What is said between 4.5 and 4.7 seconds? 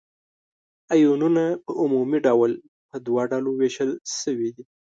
دي.